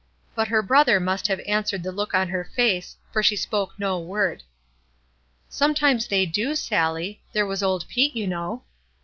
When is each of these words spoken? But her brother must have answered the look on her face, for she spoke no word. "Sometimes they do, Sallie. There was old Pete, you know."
But 0.33 0.47
her 0.47 0.63
brother 0.63 0.99
must 0.99 1.27
have 1.27 1.39
answered 1.45 1.83
the 1.83 1.91
look 1.91 2.15
on 2.15 2.29
her 2.29 2.43
face, 2.43 2.97
for 3.13 3.21
she 3.21 3.35
spoke 3.35 3.77
no 3.77 3.99
word. 3.99 4.41
"Sometimes 5.47 6.07
they 6.07 6.25
do, 6.25 6.55
Sallie. 6.55 7.21
There 7.33 7.45
was 7.45 7.61
old 7.61 7.87
Pete, 7.87 8.15
you 8.15 8.25
know." 8.25 8.63